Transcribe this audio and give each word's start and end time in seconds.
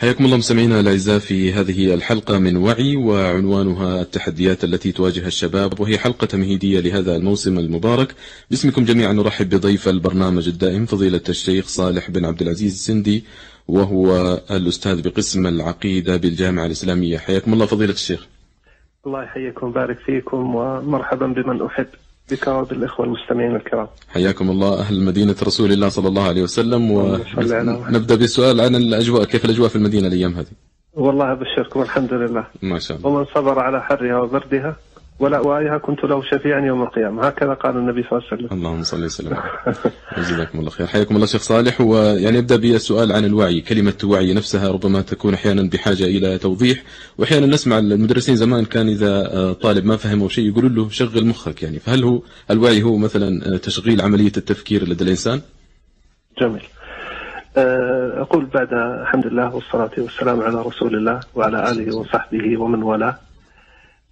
حياكم 0.00 0.24
الله 0.24 0.36
مستمعينا 0.36 0.80
الأعزاء 0.80 1.18
في 1.18 1.52
هذه 1.52 1.94
الحلقة 1.94 2.38
من 2.38 2.56
وعي 2.56 2.96
وعنوانها 2.96 4.02
التحديات 4.02 4.64
التي 4.64 4.92
تواجه 4.92 5.26
الشباب 5.26 5.80
وهي 5.80 5.98
حلقة 5.98 6.26
تمهيدية 6.26 6.80
لهذا 6.80 7.16
الموسم 7.16 7.58
المبارك. 7.58 8.14
باسمكم 8.50 8.84
جميعا 8.84 9.12
نرحب 9.12 9.48
بضيف 9.48 9.88
البرنامج 9.88 10.48
الدائم 10.48 10.86
فضيلة 10.86 11.20
الشيخ 11.28 11.68
صالح 11.68 12.10
بن 12.10 12.24
عبد 12.24 12.42
العزيز 12.42 12.72
السندي 12.72 13.24
وهو 13.68 14.40
الأستاذ 14.50 15.02
بقسم 15.02 15.46
العقيدة 15.46 16.16
بالجامعة 16.16 16.66
الإسلامية. 16.66 17.18
حياكم 17.18 17.52
الله 17.52 17.66
فضيلة 17.66 17.92
الشيخ. 17.92 18.26
الله 19.06 19.22
يحييكم 19.22 19.66
ويبارك 19.66 19.98
فيكم 19.98 20.54
ومرحبا 20.54 21.26
بمن 21.26 21.62
أحب. 21.62 21.86
بك 22.30 22.48
وبالاخوه 22.48 23.06
المستمعين 23.06 23.56
الكرام. 23.56 23.88
حياكم 24.08 24.50
الله 24.50 24.80
أهل 24.80 25.00
مدينة 25.04 25.36
رسول 25.42 25.72
الله 25.72 25.88
صلى 25.88 26.08
الله 26.08 26.28
عليه 26.28 26.42
وسلم. 26.42 26.90
ونبدا 26.90 28.14
بالسؤال 28.14 28.60
عن 28.60 28.76
الأجواء 28.76 29.24
كيف 29.24 29.44
الأجواء 29.44 29.68
في 29.68 29.76
المدينة 29.76 30.06
الأيام 30.08 30.34
هذه؟ 30.34 30.46
والله 30.94 31.32
أبشركم 31.32 31.82
الحمد 31.82 32.14
لله 32.14 32.46
ما 32.62 32.78
شاء 32.78 32.96
الله 32.96 33.08
ومن 33.08 33.24
صبر 33.34 33.58
على 33.58 33.82
حرها 33.82 34.20
وبردها 34.20 34.76
ولا 35.20 35.40
وآيها 35.40 35.78
كنت 35.78 36.04
له 36.04 36.22
شفيعا 36.22 36.60
يوم 36.60 36.82
القيامة 36.82 37.26
هكذا 37.26 37.54
قال 37.54 37.76
النبي 37.76 38.02
صلى 38.02 38.12
الله 38.18 38.28
عليه 38.32 38.44
وسلم. 38.44 38.58
اللهم 38.58 38.82
صل 38.82 39.04
وسلم 39.04 39.36
جزاكم 40.18 40.58
الله 40.58 40.70
خير 40.70 40.86
حياكم 40.86 41.14
الله 41.14 41.26
شيخ 41.26 41.42
صالح 41.42 41.80
ويعني 41.80 42.38
ابدا 42.38 42.56
بالسؤال 42.56 43.12
عن 43.12 43.24
الوعي 43.24 43.60
كلمة 43.60 43.94
وعي 44.04 44.34
نفسها 44.34 44.68
ربما 44.72 45.00
تكون 45.02 45.34
أحيانا 45.34 45.68
بحاجة 45.72 46.04
إلى 46.04 46.38
توضيح 46.38 46.82
واحيانا 47.18 47.46
نسمع 47.46 47.78
المدرسين 47.78 48.36
زمان 48.36 48.64
كان 48.64 48.88
إذا 48.88 49.32
آه، 49.32 49.52
طالب 49.52 49.84
ما 49.84 49.96
فهموا 49.96 50.28
شيء 50.28 50.48
يقولوا 50.48 50.70
له 50.70 50.88
شغل 50.88 51.26
مخك 51.26 51.62
يعني 51.62 51.78
فهل 51.78 52.04
هو 52.04 52.22
الوعي 52.50 52.82
هو 52.82 52.96
مثلا 52.96 53.56
تشغيل 53.56 54.00
عملية 54.00 54.32
التفكير 54.36 54.88
لدى 54.88 55.04
الإنسان؟ 55.04 55.40
جميل. 56.40 56.62
آه، 57.56 58.22
أقول 58.22 58.46
بعد 58.46 58.68
الحمد 59.02 59.26
لله 59.26 59.54
والصلاة 59.54 59.90
والسلام 59.98 60.40
على 60.40 60.62
رسول 60.62 60.94
الله 60.96 61.20
وعلى 61.34 61.70
آله 61.70 61.96
وصحبه 61.96 62.60
ومن 62.60 62.82
والاه. 62.82 63.18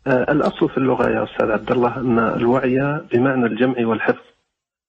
آه، 0.07 0.33
الأصل 0.33 0.69
في 0.69 0.79
اللغة 0.79 1.11
يا 1.11 1.25
أستاذ 1.25 1.51
عبد 1.51 1.73
الله 1.73 1.97
أن 1.97 2.19
الوعي 2.19 3.01
بمعنى 3.13 3.47
الجمع 3.47 3.87
والحفظ 3.87 4.25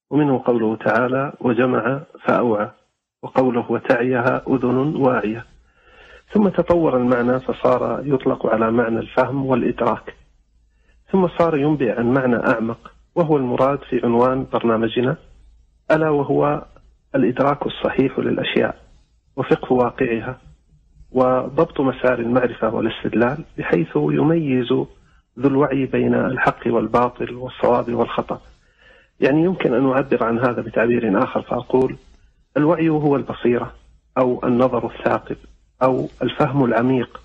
ومنه 0.10 0.44
قوله 0.46 0.76
تعالى 0.76 1.34
وجمع 1.42 2.00
فأوعى 2.24 2.70
وقوله 3.24 3.72
وتعيها 3.72 4.42
أذن 4.50 4.96
واعية 4.96 5.46
ثم 6.34 6.48
تطور 6.48 6.98
المعنى 6.98 7.40
فصار 7.40 8.02
يطلق 8.06 8.46
على 8.46 8.72
معنى 8.72 9.00
الفهم 9.00 9.46
والإدراك. 9.46 10.16
ثم 11.12 11.28
صار 11.28 11.58
ينبئ 11.58 12.00
عن 12.00 12.14
معنى 12.14 12.36
أعمق 12.36 12.92
وهو 13.16 13.38
المراد 13.38 13.80
في 13.90 14.02
عنوان 14.04 14.46
برنامجنا 14.54 15.16
ألا 15.92 16.10
وهو 16.10 16.66
الإدراك 17.16 17.66
الصحيح 17.66 18.20
للأشياء 18.20 18.76
وفقه 19.36 19.74
واقعها 19.74 20.38
وضبط 21.12 21.82
مسار 21.82 22.20
المعرفة 22.20 22.70
والاستدلال 22.76 23.38
بحيث 23.58 23.96
يميز 23.96 24.74
ذو 25.40 25.50
الوعي 25.50 25.86
بين 25.86 26.14
الحق 26.14 26.60
والباطل 26.68 27.36
والصواب 27.36 27.94
والخطأ. 27.94 28.42
يعني 29.20 29.44
يمكن 29.44 29.74
أن 29.74 29.92
أعبر 29.92 30.24
عن 30.24 30.40
هذا 30.40 30.62
بتعبير 30.62 31.24
آخر 31.24 31.42
فأقول 31.42 31.96
الوعي 32.58 32.90
هو 32.90 33.16
البصيرة 33.16 33.74
أو 34.18 34.42
النظر 34.44 34.86
الثاقب 34.86 35.38
أو 35.84 36.10
الفهم 36.22 36.66
العميق 36.66 37.22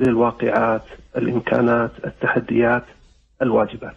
للواقعات 0.00 0.82
الإمكانات 1.16 1.90
التحديات 2.04 2.84
الواجبات. 3.42 3.96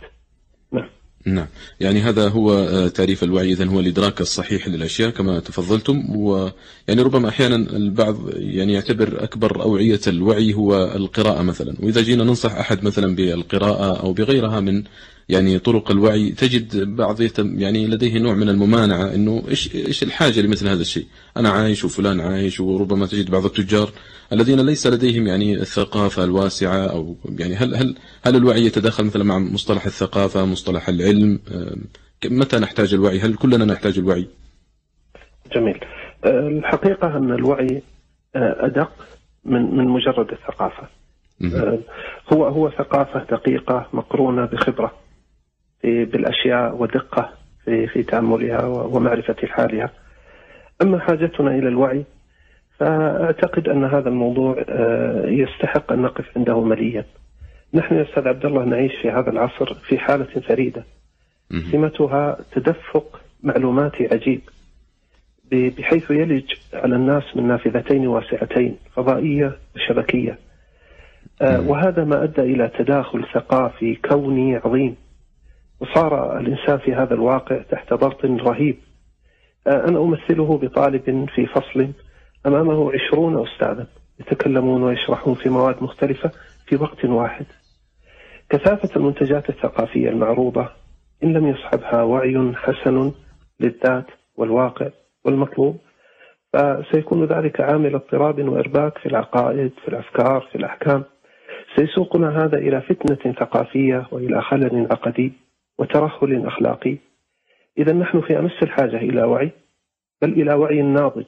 نعم. 0.71 0.89
نعم. 1.25 1.47
يعني 1.79 2.01
هذا 2.01 2.27
هو 2.27 2.53
آه، 2.53 2.87
تعريف 2.87 3.23
الوعي. 3.23 3.51
إذن 3.51 3.67
هو 3.67 3.79
الإدراك 3.79 4.21
الصحيح 4.21 4.67
للأشياء 4.67 5.09
كما 5.09 5.39
تفضلتم. 5.39 6.15
ويعني 6.15 7.01
ربما 7.01 7.29
أحيانا 7.29 7.55
البعض 7.55 8.17
يعني 8.35 8.73
يعتبر 8.73 9.23
أكبر 9.23 9.61
أوعية 9.61 9.99
الوعي 10.07 10.53
هو 10.53 10.93
القراءة 10.95 11.41
مثلا. 11.41 11.75
وإذا 11.79 12.01
جينا 12.01 12.23
ننصح 12.23 12.55
أحد 12.55 12.83
مثلا 12.83 13.15
بالقراءة 13.15 13.99
أو 13.99 14.13
بغيرها 14.13 14.59
من 14.59 14.83
يعني 15.29 15.59
طرق 15.59 15.91
الوعي 15.91 16.29
تجد 16.29 16.95
بعض 16.95 17.21
يتم 17.21 17.59
يعني 17.59 17.87
لديه 17.87 18.19
نوع 18.19 18.33
من 18.33 18.49
الممانعة 18.49 19.15
أنه 19.15 19.43
إيش, 19.49 19.75
إيش 19.75 20.03
الحاجة 20.03 20.41
لمثل 20.41 20.67
هذا 20.67 20.81
الشيء؟ 20.81 21.05
أنا 21.37 21.49
عايش 21.49 21.85
وفلان 21.85 22.19
عايش 22.19 22.59
وربما 22.59 23.05
تجد 23.05 23.31
بعض 23.31 23.45
التجار 23.45 23.89
الذين 24.33 24.59
ليس 24.59 24.87
لديهم 24.87 25.27
يعني 25.27 25.53
الثقافة 25.53 26.23
الواسعة 26.23 26.85
أو 26.85 27.15
يعني 27.39 27.55
هل 27.55 27.75
هل 27.75 27.95
هل 28.25 28.35
الوعي 28.35 28.65
يتداخل 28.65 29.05
مثلا 29.05 29.23
مع 29.23 29.39
مصطلح 29.39 29.85
الثقافة 29.85 30.45
مصطلح 30.45 30.89
العلم؟ 30.89 31.39
متى 32.25 32.59
نحتاج 32.59 32.93
الوعي؟ 32.93 33.19
هل 33.19 33.35
كلنا 33.35 33.65
نحتاج 33.65 33.97
الوعي؟ 33.99 34.27
جميل. 35.55 35.79
آه، 36.25 36.47
الحقيقة 36.47 37.17
أن 37.17 37.31
الوعي 37.31 37.81
آه، 38.35 38.65
أدق 38.65 38.91
من 39.45 39.75
من 39.77 39.87
مجرد 39.87 40.31
الثقافة. 40.31 40.87
آه، 41.43 41.79
هو 42.33 42.45
هو 42.45 42.69
ثقافة 42.69 43.23
دقيقة 43.31 43.87
مقرونة 43.93 44.45
بخبرة. 44.45 45.08
في 45.81 46.05
بالأشياء 46.05 46.75
ودقة 46.75 47.29
في 47.65 47.87
في 47.87 48.03
تأملها 48.03 48.65
و- 48.65 48.95
ومعرفة 48.97 49.47
حالها. 49.47 49.89
أما 50.81 50.99
حاجتنا 50.99 51.51
إلى 51.51 51.67
الوعي 51.67 52.03
فأعتقد 52.77 53.69
أن 53.69 53.83
هذا 53.85 54.09
الموضوع 54.09 54.65
آه، 54.69 55.25
يستحق 55.25 55.91
أن 55.91 56.01
نقف 56.01 56.37
عنده 56.37 56.61
مليا. 56.61 57.05
نحن 57.73 57.95
يا 57.95 58.01
أستاذ 58.03 58.27
عبد 58.27 58.45
الله 58.45 58.63
نعيش 58.65 58.91
في 59.01 59.09
هذا 59.11 59.29
العصر 59.29 59.73
في 59.73 59.97
حالة 59.97 60.23
فريدة. 60.47 60.83
مهم. 61.51 61.61
سمتها 61.71 62.37
تدفق 62.51 63.21
معلوماتي 63.43 64.07
عجيب. 64.11 64.41
بحيث 65.51 66.11
يلج 66.11 66.51
على 66.73 66.95
الناس 66.95 67.23
من 67.35 67.47
نافذتين 67.47 68.07
واسعتين 68.07 68.77
فضائية 68.95 69.57
وشبكية. 69.75 70.37
آه، 71.41 71.69
وهذا 71.69 72.03
ما 72.03 72.23
أدى 72.23 72.41
إلى 72.41 72.71
تداخل 72.79 73.25
ثقافي 73.33 73.95
كوني 73.95 74.55
عظيم. 74.55 74.95
وصار 75.81 76.39
الإنسان 76.39 76.77
في 76.77 76.93
هذا 76.93 77.13
الواقع 77.13 77.61
تحت 77.71 77.93
ضغط 77.93 78.25
رهيب. 78.25 78.79
آه، 79.67 79.87
أنا 79.87 79.99
أمثله 79.99 80.57
بطالب 80.57 81.29
في 81.35 81.45
فصل 81.45 81.91
أمامه 82.45 82.91
عشرون 82.93 83.47
أستاذا 83.47 83.87
يتكلمون 84.19 84.83
ويشرحون 84.83 85.35
في 85.35 85.49
مواد 85.49 85.83
مختلفة 85.83 86.31
في 86.67 86.75
وقت 86.75 87.05
واحد. 87.05 87.45
كثافة 88.49 88.89
المنتجات 88.95 89.49
الثقافية 89.49 90.09
المعروضة 90.09 90.69
إن 91.23 91.33
لم 91.33 91.47
يصحبها 91.47 92.03
وعي 92.03 92.53
حسن 92.55 93.11
للذات 93.59 94.05
والواقع 94.37 94.89
والمطلوب 95.25 95.77
فسيكون 96.53 97.25
ذلك 97.25 97.61
عامل 97.61 97.95
اضطراب 97.95 98.49
وإرباك 98.49 98.97
في 98.97 99.05
العقائد 99.05 99.71
في 99.83 99.87
الأفكار 99.87 100.47
في 100.51 100.57
الأحكام. 100.57 101.03
سيسوقنا 101.75 102.45
هذا 102.45 102.57
إلى 102.57 102.81
فتنة 102.81 103.33
ثقافية 103.33 104.07
وإلى 104.11 104.41
خلل 104.41 104.87
عقدي. 104.91 105.33
وترهل 105.79 106.45
أخلاقي 106.47 106.97
إذا 107.77 107.93
نحن 107.93 108.21
في 108.21 108.39
أمس 108.39 108.51
الحاجة 108.63 108.97
إلى 108.97 109.23
وعي 109.23 109.51
بل 110.21 110.29
إلى 110.41 110.53
وعي 110.53 110.81
ناضج 110.81 111.25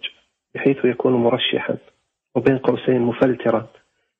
بحيث 0.55 0.77
يكون 0.85 1.13
مرشحا 1.13 1.77
وبين 2.35 2.57
قوسين 2.57 3.01
مفلترا 3.01 3.67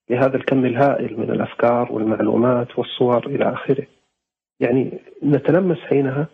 لهذا 0.09 0.35
الكم 0.37 0.65
الهائل 0.65 1.19
من 1.19 1.31
الأفكار 1.31 1.91
والمعلومات 1.91 2.79
والصور 2.79 3.27
إلى 3.27 3.53
آخره. 3.53 3.87
يعني 4.59 4.99
نتلمس 5.23 5.77
حينها 5.77 6.27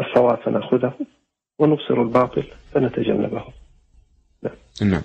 الصواب 0.00 0.38
فنأخذه 0.44 0.94
ونبصر 1.58 2.02
الباطل 2.02 2.44
فنتجنبه. 2.72 3.44
نعم. 4.82 5.02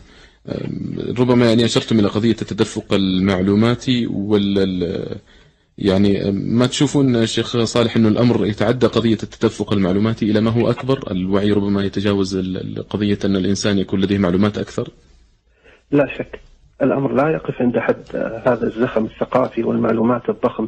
أم، 0.47 0.97
ربما 1.19 1.49
يعني 1.49 1.65
أشرتم 1.65 1.99
إلى 1.99 2.07
قضية 2.07 2.31
التدفق 2.31 2.93
المعلوماتي 2.93 4.07
وال 4.07 4.59
ال- 4.59 5.17
يعني 5.77 6.31
ما 6.31 6.65
تشوفون 6.65 7.25
شيخ 7.25 7.57
صالح 7.57 7.95
أنه 7.95 8.07
الأمر 8.07 8.45
يتعدى 8.45 8.87
قضية 8.87 9.17
التدفق 9.23 9.73
المعلوماتي 9.73 10.31
إلى 10.31 10.41
ما 10.41 10.51
هو 10.51 10.69
أكبر؟ 10.69 11.11
الوعي 11.11 11.51
ربما 11.51 11.83
يتجاوز 11.83 12.37
قضية 12.89 13.17
أن 13.25 13.35
الإنسان 13.35 13.77
يكون 13.77 14.01
لديه 14.01 14.17
معلومات 14.17 14.57
أكثر؟ 14.57 14.89
لا 15.91 16.07
شك. 16.17 16.39
الأمر 16.81 17.13
لا 17.13 17.29
يقف 17.29 17.61
عند 17.61 17.79
حد 17.79 18.03
آه، 18.15 18.43
هذا 18.45 18.67
الزخم 18.67 19.05
الثقافي 19.05 19.63
والمعلومات 19.63 20.29
الضخم 20.29 20.67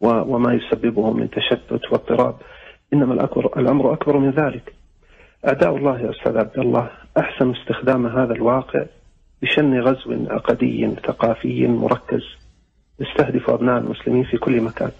وما 0.00 0.54
يسببه 0.54 1.12
من 1.12 1.30
تشتت 1.30 1.92
واضطراب. 1.92 2.36
إنما 2.92 3.28
الأمر 3.56 3.92
أكبر 3.92 4.18
من 4.18 4.30
ذلك. 4.30 4.74
أعداء 5.46 5.76
الله 5.76 6.00
يا 6.00 6.10
أستاذ 6.10 6.36
عبد 6.36 6.58
الله 6.58 6.90
أحسن 7.18 7.54
استخدام 7.54 8.06
هذا 8.06 8.32
الواقع 8.32 8.86
بشن 9.42 9.80
غزو 9.80 10.26
عقدي 10.30 10.96
ثقافي 11.06 11.66
مركز. 11.66 12.43
يستهدف 13.00 13.50
أبناء 13.50 13.78
المسلمين 13.78 14.24
في 14.24 14.36
كل 14.36 14.60
مكان. 14.60 14.90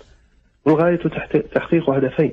والغاية 0.64 0.96
تحقيق 1.54 1.90
هدفين 1.90 2.32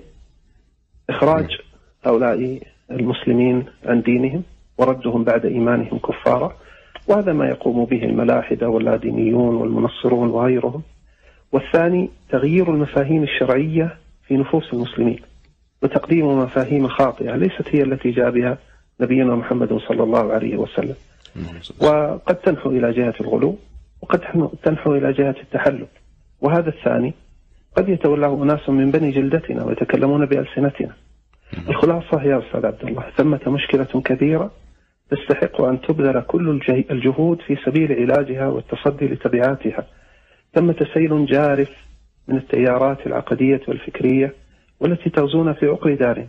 إخراج 1.10 1.58
هؤلاء 2.06 2.60
المسلمين 2.92 3.66
عن 3.86 4.02
دينهم 4.02 4.44
وردهم 4.78 5.24
بعد 5.24 5.46
إيمانهم 5.46 6.00
كفارا 6.00 6.56
وهذا 7.08 7.34
ما 7.34 7.48
يقوم 7.48 7.86
به 7.86 8.04
الملاحدة 8.04 8.70
واللادينيون 8.70 9.56
والمنصرون 9.56 10.30
وغيرهم. 10.30 10.82
والثاني 11.52 12.10
تغيير 12.30 12.70
المفاهيم 12.74 13.24
الشرعية 13.24 13.98
في 14.28 14.38
نفوس 14.38 14.74
المسلمين 14.74 15.20
وتقديم 15.84 16.40
مفاهيم 16.40 16.88
خاطئة 16.88 17.36
ليست 17.36 17.68
هي 17.76 17.82
التي 17.84 18.12
جاء 18.12 18.32
بها 18.32 18.58
نبينا 19.00 19.36
محمد 19.36 19.78
صلى 19.88 20.04
الله 20.04 20.34
عليه 20.34 20.58
وسلم. 20.58 20.96
وقد 21.82 22.36
تنحو 22.36 22.70
إلى 22.70 22.92
جهة 22.92 23.14
الغلو 23.22 23.58
وقد 24.02 24.20
تنحو 24.64 24.96
إلى 24.96 25.14
جهة 25.14 25.36
التحلل 25.44 25.88
وهذا 26.42 26.70
الثاني 26.70 27.14
قد 27.78 27.90
يتولاه 27.90 28.44
أناس 28.44 28.70
من 28.70 28.92
بني 28.92 29.12
جلدتنا 29.12 29.66
ويتكلمون 29.66 30.26
بألسنتنا. 30.26 30.94
الخلاصة 31.70 32.24
يا 32.24 32.40
أستاذ 32.40 32.66
عبد 32.66 32.84
الله 32.84 33.04
ثمة 33.18 33.40
مشكلة 33.48 34.02
كبيرة 34.06 34.52
تستحق 35.10 35.62
أن 35.62 35.82
تبذل 35.82 36.22
كل 36.22 36.62
الجهود 36.92 37.42
في 37.42 37.58
سبيل 37.66 37.94
علاجها 37.94 38.48
والتصدي 38.48 39.06
لتبعاتها. 39.06 39.88
ثمة 40.54 40.88
سيل 40.94 41.26
جارف 41.26 41.70
من 42.28 42.38
التيارات 42.38 43.08
العقدية 43.08 43.62
والفكرية 43.68 44.34
والتي 44.80 45.10
تغزونا 45.10 45.54
في 45.54 45.66
عقر 45.66 45.94
دارنا. 45.96 46.28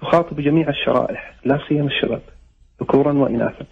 تخاطب 0.00 0.40
جميع 0.40 0.68
الشرائح 0.68 1.34
لا 1.44 1.58
سيما 1.68 1.86
الشباب 1.86 2.22
ذكورا 2.80 3.12
وإناثا. 3.12 3.64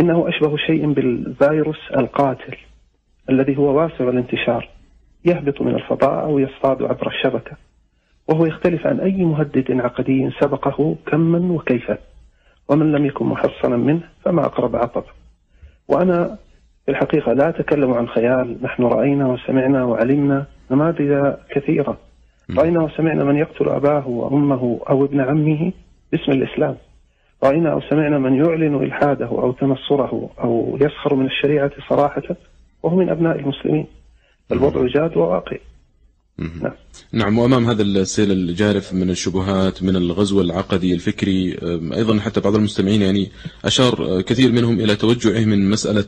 إنه 0.00 0.28
أشبه 0.28 0.56
شيء 0.56 0.92
بالفيروس 0.92 1.90
القاتل. 1.96 2.56
الذي 3.30 3.56
هو 3.56 3.78
واسع 3.78 4.08
الانتشار 4.08 4.68
يهبط 5.24 5.62
من 5.62 5.74
الفضاء 5.74 6.24
أو 6.24 6.38
يصطاد 6.38 6.82
عبر 6.82 7.06
الشبكة. 7.06 7.56
وهو 8.28 8.46
يختلف 8.46 8.86
عن 8.86 9.00
أي 9.00 9.24
مهدد 9.24 9.80
عقدي 9.80 10.30
سبقه 10.40 10.96
كما 11.06 11.52
وكيفا. 11.52 11.98
ومن 12.68 12.92
لم 12.92 13.06
يكن 13.06 13.26
محصنا 13.26 13.76
منه 13.76 14.00
فما 14.24 14.44
أقرب 14.44 14.76
عطب. 14.76 15.04
وأنا 15.88 16.38
في 16.84 16.90
الحقيقة 16.90 17.32
لا 17.32 17.48
أتكلم 17.48 17.94
عن 17.94 18.08
خيال. 18.08 18.56
نحن 18.62 18.82
رأينا 18.82 19.26
وسمعنا 19.26 19.84
وعلمنا 19.84 20.46
نماذج 20.70 21.34
كثيرة. 21.50 21.96
رأينا 22.58 22.82
وسمعنا 22.82 23.24
من 23.24 23.36
يقتل 23.36 23.68
أباه 23.68 24.08
وأمه 24.08 24.80
أو 24.90 25.04
ابن 25.04 25.20
عمه 25.20 25.72
باسم 26.12 26.32
الإسلام. 26.32 26.76
رأينا 27.44 27.72
أو 27.72 27.80
سمعنا 27.80 28.18
من 28.18 28.34
يعلن 28.34 28.74
إلحاده 28.74 29.26
أو 29.26 29.52
تنصره 29.52 30.30
أو 30.40 30.78
يسخر 30.80 31.14
من 31.14 31.26
الشريعة 31.26 31.70
صراحة. 31.88 32.22
وهو 32.82 32.96
من 32.96 33.08
أبناء 33.08 33.38
المسلمين 33.38 33.86
الوضع 34.52 34.86
جاد 34.86 35.16
وواقعي 35.16 35.60
نعم. 36.38 36.72
نعم 37.12 37.38
وأمام 37.38 37.66
هذا 37.70 37.82
السيل 37.82 38.32
الجارف 38.32 38.94
من 38.94 39.10
الشبهات 39.10 39.82
من 39.82 39.96
الغزو 39.96 40.40
العقدي 40.40 40.94
الفكري 40.94 41.58
أيضا 41.94 42.18
حتى 42.18 42.40
بعض 42.40 42.54
المستمعين 42.54 43.02
يعني 43.02 43.30
أشار 43.64 44.20
كثير 44.20 44.52
منهم 44.52 44.80
إلى 44.80 44.96
توجعه 44.96 45.44
من 45.44 45.70
مسألة 45.70 46.06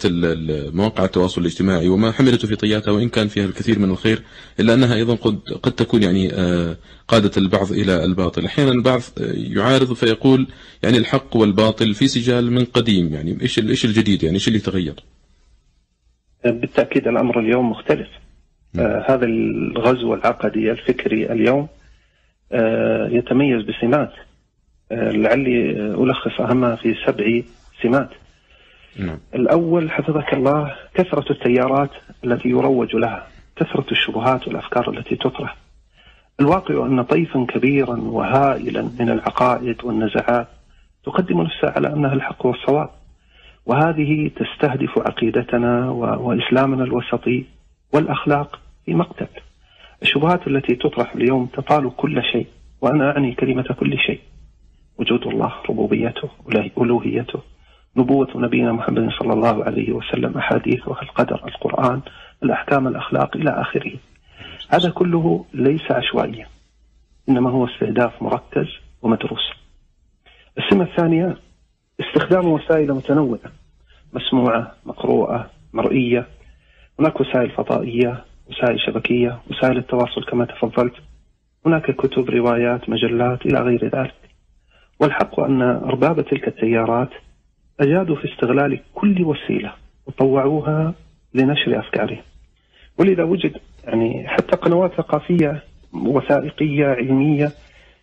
مواقع 0.75 1.05
التواصل 1.05 1.41
الاجتماعي 1.41 1.89
وما 1.89 2.13
حملته 2.13 2.49
في 2.49 2.57
طياتها 2.57 2.93
وإن 2.93 3.09
كان 3.09 3.29
فيها 3.29 3.45
الكثير 3.45 3.79
من 3.79 3.91
الخير 3.91 4.23
إلا 4.61 4.75
أنها 4.75 4.95
أيضا 4.95 5.15
قد 5.15 5.39
قد 5.63 5.73
تكون 5.73 6.03
يعني 6.03 6.35
آه، 6.35 6.77
قادت 7.09 7.39
البعض 7.39 7.73
إلى 7.73 8.05
الباطل، 8.05 8.45
أحيانا 8.45 8.73
البعض 8.73 9.03
يعارض 9.35 9.93
فيقول 9.93 10.47
يعني 10.83 10.99
الحق 10.99 11.37
والباطل 11.37 11.95
في 11.95 12.09
سجال 12.09 12.53
من 12.53 12.65
قديم 12.65 13.15
يعني 13.15 13.39
إيش 13.43 13.59
إيش 13.59 13.85
الجديد 13.85 14.23
يعني 14.23 14.35
إيش 14.35 14.49
اللي 14.49 14.59
تغير؟ 14.59 14.95
بالتأكيد 16.45 17.09
الأمر 17.09 17.39
اليوم 17.41 17.71
مختلف. 17.71 18.09
نعم. 18.75 18.87
آه 18.87 19.05
هذا 19.09 19.27
الغزو 19.27 20.15
العقدي 20.15 20.71
الفكري 20.71 21.33
اليوم 21.33 21.69
آه 22.53 23.09
يتميز 23.09 23.63
بسمات. 23.63 24.13
آه 24.93 25.11
لعلي 25.11 25.71
ألخص 25.81 26.41
أهمها 26.41 26.77
في 26.77 26.95
سبع 27.07 27.43
سمات. 27.83 28.11
نعم. 28.99 29.19
الأول 29.35 29.91
حفظك 29.91 30.35
الله 30.35 30.75
كثرة 30.95 31.33
التيارات 31.33 31.91
التي 32.25 32.49
يروج 32.49 32.97
لها 32.97 33.27
كثرة 33.57 33.87
الشبهات 33.91 34.49
والأفكار 34.49 34.91
التي 34.91 35.17
تطرح. 35.17 35.57
الواقع 36.41 36.87
أن 36.87 37.03
طيفا 37.03 37.47
كبيرا 37.49 37.97
وهائلا 38.01 38.83
من 39.01 39.11
العقائد 39.11 39.85
والنزعات 39.85 40.49
تقدم 41.05 41.41
نفسها 41.41 41.71
على 41.71 41.93
أنها 41.93 42.15
الحق 42.15 42.47
والصواب. 42.47 42.91
وهذه 43.71 44.31
تستهدف 44.37 44.99
عقيدتنا 44.99 45.91
وإسلامنا 45.91 46.85
الوسطي 46.85 47.45
والأخلاق 47.93 48.61
في 48.85 48.95
مقتل. 48.95 49.27
الشبهات 50.03 50.47
التي 50.47 50.75
تطرح 50.75 51.15
اليوم 51.15 51.47
تطال 51.47 51.97
كل 51.97 52.23
شيء 52.23 52.47
وأنا 52.81 53.11
أعني 53.11 53.35
كلمة 53.35 53.63
كل 53.63 53.99
شيء. 53.99 54.21
وجود 54.99 55.27
الله 55.27 55.53
ربوبيته 55.69 56.29
ألوهيته 56.79 57.41
نبوة 57.97 58.29
نبينا 58.35 58.73
محمد 58.73 59.11
صلى 59.19 59.33
الله 59.33 59.65
عليه 59.65 59.93
وسلم 59.93 60.39
أحاديثه 60.39 61.03
القدر 61.03 61.49
القرآن 61.49 62.01
الأحكام 62.43 62.89
الأخلاق 62.89 63.37
إلى 63.37 63.51
آخره. 63.51 63.93
هذا 64.69 64.91
كله 64.91 65.45
ليس 65.55 65.91
عشوائيا 65.91 66.47
إنما 67.29 67.51
هو 67.51 67.67
استهداف 67.67 68.23
مركز 68.23 68.67
ومدروس. 69.03 69.51
السمة 70.59 70.85
الثانية 70.85 71.37
استخدام 72.01 72.49
وسائل 72.49 72.93
متنوعة. 72.93 73.60
مسموعة 74.13 74.73
مقروءة 74.87 75.51
مرئية. 75.73 76.27
هناك 77.01 77.21
وسائل 77.21 77.51
فضائية 77.51 78.25
وسائل 78.51 78.81
شبكية 78.81 79.39
وسائل 79.51 79.79
التواصل 79.79 80.25
كما 80.31 80.45
تفضلت. 80.45 80.95
هناك 81.67 81.91
كتب 81.91 82.31
روايات 82.31 82.89
مجلات 82.89 83.47
إلى 83.47 83.59
غير 83.61 83.85
ذلك. 83.85 84.15
والحق 85.01 85.41
أن 85.41 85.63
أرباب 85.63 86.21
تلك 86.21 86.49
التيارات 86.49 87.11
أجادوا 87.81 88.17
في 88.17 88.33
استغلال 88.33 88.81
كل 88.95 89.25
وسيلة 89.25 89.73
وطوعوها 90.07 90.95
لنشر 91.35 91.79
أفكارهم. 91.79 92.23
ولذا 92.99 93.25
وجد 93.25 93.57
يعني 93.85 94.29
حتى 94.29 94.57
قنوات 94.57 94.93
ثقافية 94.95 95.63
وثائقية 95.93 96.87
علمية 96.87 97.53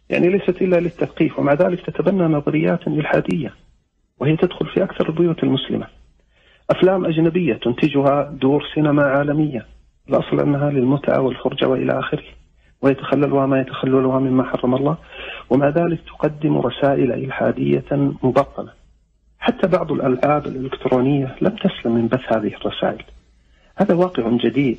يعني 0.10 0.30
ليست 0.30 0.62
إلا 0.62 0.76
للتثقيف 0.76 1.40
ومع 1.40 1.54
ذلك 1.54 1.86
تتبنى 1.86 2.24
نظريات 2.24 2.88
إلحادية. 2.88 3.54
وهي 4.20 4.38
تدخل 4.38 4.66
في 4.66 4.84
أكثر 4.84 5.10
البيوت 5.10 5.44
المسلمة. 5.44 5.88
أفلام 6.70 7.06
أجنبية 7.06 7.54
تنتجها 7.54 8.32
دور 8.42 8.64
سينما 8.76 9.04
عالمية 9.04 9.66
الأصل 10.10 10.40
أنها 10.40 10.70
للمتعة 10.70 11.22
والفرجة 11.22 11.68
وإلى 11.68 12.00
آخره 12.00 12.24
ويتخللها 12.82 13.46
ما 13.46 13.60
يتخللها 13.60 14.20
مما 14.20 14.44
حرم 14.44 14.76
الله 14.76 14.98
ومع 15.50 15.70
ذلك 15.70 16.00
تقدم 16.08 16.58
رسائل 16.58 17.12
إلحادية 17.12 17.86
مبطنة 18.24 18.72
حتى 19.40 19.68
بعض 19.68 19.92
الألعاب 19.92 20.46
الإلكترونية 20.46 21.36
لم 21.42 21.56
تسلم 21.56 21.96
من 21.96 22.08
بث 22.08 22.34
هذه 22.34 22.56
الرسائل. 22.56 23.04
هذا 23.76 23.96
واقع 23.96 24.30
جديد. 24.30 24.78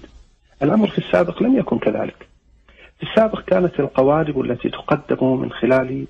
الأمر 0.62 0.88
في 0.88 0.98
السابق 0.98 1.42
لم 1.42 1.58
يكن 1.58 1.78
كذلك. 1.78 2.26
في 2.98 3.02
السابق 3.02 3.40
كانت 3.40 3.80
القوالب 3.80 4.40
التي 4.40 4.68
تقدم 4.68 5.40
من 5.40 5.52
خلال 5.52 6.06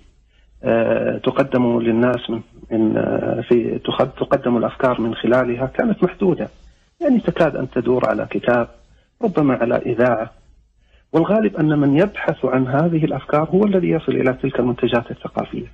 آه، 0.64 1.18
تقدم 1.18 1.80
للناس 1.80 2.30
من 2.30 2.40
من 2.72 2.96
آه، 2.96 3.40
في 3.48 3.78
تقدم 4.20 4.56
الأفكار 4.56 5.00
من 5.00 5.14
خلالها 5.14 5.66
كانت 5.66 6.04
محدودة 6.04 6.48
يعني 7.00 7.20
تكاد 7.20 7.56
أن 7.56 7.70
تدور 7.70 8.08
على 8.08 8.26
كتاب 8.30 8.68
ربما 9.22 9.54
على 9.54 9.76
إذاعة 9.76 10.30
والغالب 11.12 11.56
أن 11.56 11.78
من 11.78 11.96
يبحث 11.96 12.44
عن 12.44 12.66
هذه 12.66 13.04
الأفكار 13.04 13.48
هو 13.50 13.64
الذي 13.64 13.88
يصل 13.88 14.12
إلى 14.12 14.32
تلك 14.32 14.60
المنتجات 14.60 15.10
الثقافية. 15.10 15.66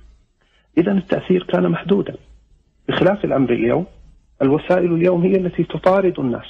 إذا 0.77 0.91
التأثير 0.91 1.43
كان 1.43 1.69
محدودا. 1.69 2.15
بخلاف 2.89 3.25
الأمر 3.25 3.53
اليوم 3.53 3.85
الوسائل 4.41 4.93
اليوم 4.93 5.21
هي 5.21 5.35
التي 5.35 5.63
تطارد 5.63 6.19
الناس 6.19 6.45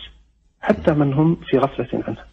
حتى 0.61 0.93
من 0.93 1.13
هم 1.13 1.37
في 1.49 1.57
غفلة 1.57 2.03
عنها. 2.07 2.25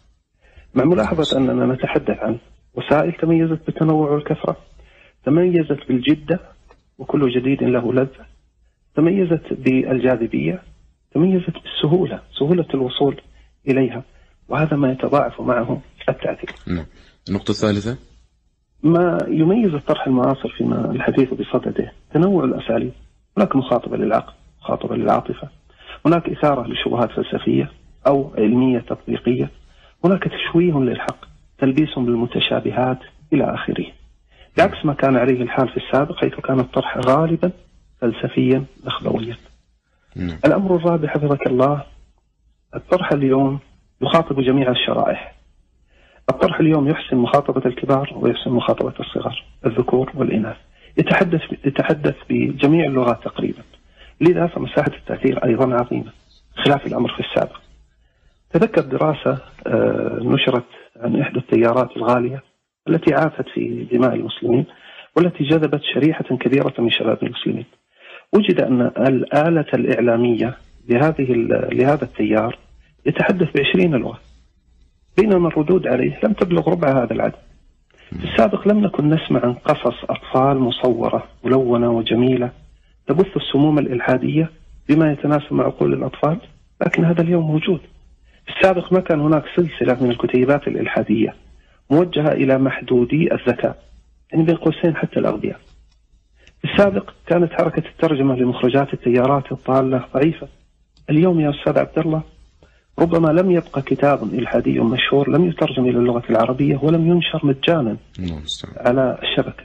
مع 0.75 0.83
ملاحظة 0.83 1.37
أننا 1.37 1.73
نتحدث 1.73 2.19
عن 2.19 2.37
وسائل 2.75 3.13
تميزت 3.13 3.65
بالتنوع 3.65 4.11
والكثرة 4.11 4.57
تميزت 5.25 5.87
بالجدة 5.87 6.39
وكل 7.03 7.29
جديد 7.29 7.63
له 7.63 7.93
لذة. 7.93 8.25
تميزت 8.95 9.53
بالجاذبية 9.53 10.61
تميزت 11.13 11.53
بالسهولة 11.63 12.19
سهولة 12.39 12.65
الوصول 12.73 13.21
إليها 13.67 14.03
وهذا 14.49 14.77
ما 14.77 14.91
يتضاعف 14.91 15.41
معه 15.41 15.81
التأثير. 16.09 16.49
نعم. 16.67 16.85
النقطة 17.29 17.51
الثالثة؟ 17.51 17.97
ما 18.83 19.17
يميز 19.27 19.73
الطرح 19.73 20.07
المعاصر 20.07 20.49
فيما 20.57 20.91
الحديث 20.91 21.33
بصدده 21.33 21.91
تنوع 22.13 22.43
الأساليب 22.43 22.91
هناك 23.37 23.55
مخاطبة 23.55 23.97
للعقل 23.97 24.33
مخاطبة 24.61 24.95
للعاطفة 24.95 25.49
هناك 26.05 26.29
إثارة 26.29 26.67
لشبهات 26.67 27.09
فلسفية 27.11 27.71
أو 28.07 28.33
علمية 28.37 28.79
تطبيقية 28.79 29.49
هناك 30.05 30.23
تشويه 30.23 30.73
للحق 30.73 31.25
تلبيس 31.57 31.89
بالمتشابهات 31.97 32.99
إلى 33.33 33.53
آخره. 33.53 33.85
بعكس 34.57 34.85
ما 34.85 34.93
كان 34.93 35.17
عليه 35.17 35.41
الحال 35.41 35.69
في 35.69 35.77
السابق 35.77 36.15
حيث 36.15 36.33
كان 36.33 36.59
الطرح 36.59 36.97
غالبا 36.97 37.51
فلسفيا 38.01 38.65
نخبويا 38.85 39.37
نعم. 40.15 40.39
الأمر 40.45 40.75
الرابع 40.75 41.07
حفظك 41.07 41.47
الله 41.47 41.83
الطرح 42.75 43.11
اليوم 43.11 43.59
يخاطب 44.01 44.41
جميع 44.41 44.71
الشرائح. 44.71 45.35
الطرح 46.29 46.59
اليوم 46.59 46.87
يحسن 46.87 47.17
مخاطبة 47.17 47.61
الكبار 47.65 48.13
ويحسن 48.15 48.51
مخاطبة 48.51 48.93
الصغار 48.99 49.45
الذكور 49.65 50.11
والإناث. 50.15 50.57
يتحدث 50.97 51.41
يتحدث 51.65 52.15
بجميع 52.29 52.85
اللغات 52.85 53.23
تقريبا. 53.23 53.61
لذا 54.21 54.47
فمساحة 54.47 54.91
التأثير 54.97 55.45
أيضا 55.45 55.73
عظيمة 55.73 56.11
خلاف 56.55 56.87
الأمر 56.87 57.13
في 57.13 57.19
السابق. 57.19 57.59
تذكر 58.51 58.81
دراسة 58.81 59.37
آه، 59.67 60.19
نشرت 60.21 60.65
عن 60.99 61.21
إحدى 61.21 61.39
التيارات 61.39 61.97
الغالية 61.97 62.43
التي 62.87 63.13
عافت 63.13 63.49
في 63.53 63.87
دماء 63.91 64.15
المسلمين 64.15 64.65
والتي 65.17 65.43
جذبت 65.43 65.81
شريحة 65.93 66.23
كبيرة 66.37 66.73
من 66.79 66.91
شباب 66.91 67.23
المسلمين. 67.23 67.65
وجد 68.33 68.61
أن 68.61 68.81
الآلة 68.81 69.65
الإعلامية 69.73 70.57
لهذه 70.89 71.33
لهذا 71.71 72.03
التيار 72.03 72.57
يتحدث 73.05 73.47
بعشرين 73.57 73.95
لغة. 73.95 74.19
بينما 75.17 75.47
الردود 75.47 75.87
عليه 75.87 76.19
لم 76.23 76.33
تبلغ 76.33 76.69
ربع 76.69 77.03
هذا 77.03 77.13
العدد. 77.13 77.35
في 78.09 78.23
السابق 78.23 78.67
لم 78.67 78.79
نكن 78.79 79.09
نسمع 79.09 79.39
عن 79.43 79.53
قصص 79.53 80.03
أطفال 80.09 80.57
مصورة 80.57 81.27
ملونة 81.43 81.91
وجميلة 81.91 82.51
تبث 83.07 83.37
السموم 83.37 83.79
الإلحادية 83.79 84.49
بما 84.89 85.11
يتناسب 85.11 85.53
مع 85.53 85.63
عقول 85.65 85.93
الأطفال 85.93 86.37
لكن 86.85 87.05
هذا 87.05 87.21
اليوم 87.21 87.47
موجود. 87.47 87.79
في 88.45 88.57
السابق 88.57 88.93
ما 88.93 88.99
كان 88.99 89.19
هناك 89.19 89.43
سلسلة 89.55 90.03
من 90.03 90.11
الكتيبات 90.11 90.67
الإلحادية 90.67 91.35
موجهة 91.89 92.31
إلى 92.31 92.57
محدودي 92.57 93.33
الذكاء 93.33 93.83
يعني 94.31 94.43
بين 94.43 94.55
قوسين 94.55 94.95
حتى 94.95 95.19
الأغبياء. 95.19 95.59
في 96.61 96.71
السابق 96.73 97.09
كانت 97.27 97.53
حركة 97.53 97.83
الترجمة 97.89 98.35
لمخرجات 98.35 98.93
التيارات 98.93 99.51
الضالة 99.51 100.05
ضعيفة. 100.13 100.47
اليوم 101.09 101.39
يا 101.39 101.49
أستاذ 101.49 101.79
عبد 101.79 101.99
الله 101.99 102.21
ربما 102.99 103.27
لم 103.27 103.51
يبقى 103.51 103.81
كتاب 103.81 104.23
إلحادي 104.33 104.79
مشهور 104.79 105.29
لم 105.29 105.49
يترجم 105.49 105.85
إلى 105.85 105.97
اللغة 105.97 106.23
العربية 106.29 106.79
ولم 106.83 107.07
ينشر 107.07 107.45
مجانا 107.45 107.97
على 108.77 109.17
الشبكة. 109.23 109.63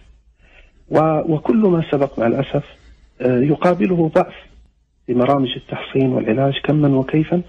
وكل 1.32 1.56
ما 1.56 1.84
سبق 1.90 2.18
مع 2.18 2.26
الأسف 2.26 2.64
آه، 3.20 3.40
يقابله 3.40 4.10
ضعف 4.14 4.34
في 5.06 5.14
برامج 5.14 5.48
التحصين 5.56 6.06
والعلاج 6.08 6.54
كما 6.64 6.88
وكيفا 6.88 7.42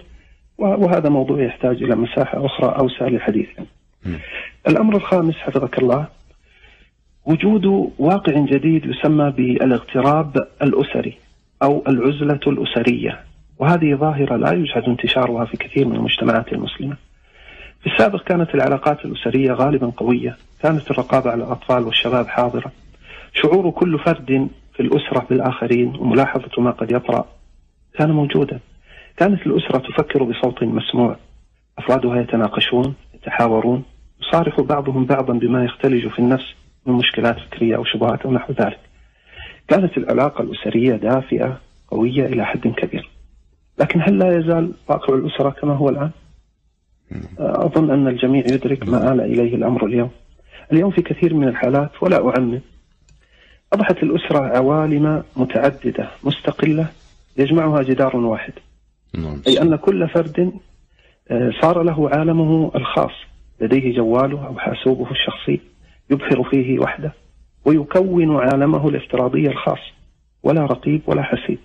وهذا 0.58 1.08
موضوع 1.08 1.42
يحتاج 1.42 1.82
إلى 1.82 1.96
مساحة 1.96 2.46
أخرى 2.46 2.68
أوسع 2.78 3.08
للحديث. 3.08 3.48
الأمر 4.68 4.96
الخامس 4.96 5.34
حفظك 5.34 5.78
الله 5.78 6.06
وجود 7.26 7.92
واقع 7.98 8.32
جديد 8.32 8.86
يسمى 8.86 9.30
بالاغتراب 9.30 10.46
الأسري 10.62 11.18
أو 11.62 11.84
العزلة 11.88 12.40
الأسرية. 12.46 13.20
وهذه 13.58 13.94
ظاهرة 13.94 14.36
لا 14.36 14.52
يجحد 14.52 14.82
انتشارها 14.82 15.44
في 15.44 15.56
كثير 15.56 15.86
من 15.86 15.96
المجتمعات 15.96 16.52
المسلمة. 16.52 16.96
في 17.80 17.86
السابق 17.86 18.22
كانت 18.22 18.54
العلاقات 18.54 19.04
الأسرية 19.04 19.52
غالبا 19.52 19.92
قوية 19.96 20.36
كانت 20.62 20.90
الرقابة 20.90 21.30
على 21.30 21.44
الأطفال 21.44 21.82
والشباب 21.84 22.28
حاضرة. 22.28 22.72
شعور 23.34 23.70
كل 23.70 23.98
فرد 23.98 24.48
في 24.74 24.80
الأسرة 24.80 25.26
بالآخرين 25.30 25.96
وملاحظة 25.96 26.62
ما 26.62 26.70
قد 26.70 26.92
يطرأ 26.92 27.26
كان 27.94 28.10
موجودا. 28.10 28.58
كانت 29.16 29.46
الأسرة 29.46 29.78
تفكر 29.78 30.22
بصوت 30.22 30.62
مسموع. 30.62 31.16
أفرادها 31.78 32.20
يتناقشون 32.20 32.94
يتحاورون 33.14 33.84
يصارح 34.22 34.60
بعضهم 34.60 35.04
بعضا 35.04 35.32
بما 35.32 35.64
يختلج 35.64 36.08
في 36.08 36.18
النفس 36.18 36.54
من 36.86 36.94
مشكلات 36.94 37.36
فكرية 37.38 37.76
أو 37.76 37.84
شبهات 37.84 38.22
أو 38.22 38.32
نحو 38.32 38.52
ذلك. 38.52 38.78
كانت 39.68 39.98
العلاقة 39.98 40.42
الأسرية 40.42 40.96
دافئة 40.96 41.60
قوية 41.88 42.26
إلى 42.26 42.46
حد 42.46 42.68
كبير. 42.68 43.10
لكن 43.78 44.00
هل 44.02 44.18
لا 44.18 44.38
يزال 44.38 44.72
واقع 44.88 45.14
الأسرة 45.14 45.50
كما 45.50 45.74
هو 45.74 45.88
الآن؟ 45.88 46.10
أظن 47.38 47.90
أن 47.90 48.08
الجميع 48.08 48.44
يدرك 48.46 48.88
ما 48.88 49.12
آل 49.12 49.20
إليه 49.20 49.54
الأمر 49.54 49.86
اليوم. 49.86 50.10
اليوم 50.72 50.90
في 50.90 51.02
كثير 51.02 51.34
من 51.34 51.48
الحالات 51.48 52.02
ولا 52.02 52.28
أعمم 52.28 52.60
أصبحت 53.72 54.02
الأسرة 54.02 54.38
عوالم 54.38 55.22
متعددة 55.36 56.10
مستقلة 56.24 56.86
يجمعها 57.36 57.82
جدار 57.82 58.16
واحد. 58.16 58.52
نعم. 59.14 59.42
أي 59.46 59.62
أن 59.62 59.76
كل 59.76 60.08
فرد 60.08 60.52
آه، 61.30 61.52
صار 61.62 61.82
له 61.82 62.10
عالمه 62.10 62.70
الخاص. 62.74 63.12
لديه 63.60 63.96
جواله 63.96 64.46
أو 64.46 64.58
حاسوبه 64.58 65.10
الشخصي 65.10 65.60
يبحر 66.10 66.50
فيه 66.50 66.78
وحده 66.78 67.12
ويكون 67.64 68.36
عالمه 68.36 68.88
الافتراضي 68.88 69.46
الخاص 69.48 69.78
ولا 70.42 70.60
رقيب 70.66 71.02
ولا 71.06 71.22
حسيب. 71.22 71.58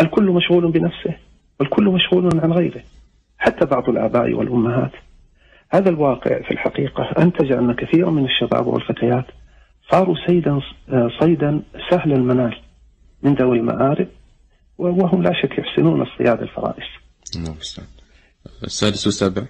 الكل 0.00 0.30
مشغول 0.30 0.72
بنفسه 0.72 1.16
والكل 1.60 1.84
مشغول 1.84 2.40
عن 2.42 2.52
غيره 2.52 2.82
حتى 3.38 3.66
بعض 3.66 3.88
الآباء 3.88 4.32
والأمهات. 4.32 4.92
هذا 5.70 5.90
الواقع 5.90 6.42
في 6.42 6.50
الحقيقة 6.50 7.04
أنتج 7.18 7.52
أن 7.52 7.74
كثيرا 7.74 8.10
من 8.10 8.24
الشباب 8.24 8.66
والفتيات 8.66 9.24
صاروا 9.90 10.16
سيدا 10.26 10.60
صيدا 11.20 11.62
سهل 11.90 12.12
المنال 12.12 12.56
من 13.22 13.34
ذوي 13.34 13.58
المآرب 13.58 14.08
وهم 14.78 15.22
لا 15.22 15.32
شك 15.42 15.58
يحسنون 15.58 16.02
اصطياد 16.02 16.42
الفرائس. 16.42 16.84
نعم 17.36 17.54
السادس 18.64 19.06
والسابع. 19.06 19.42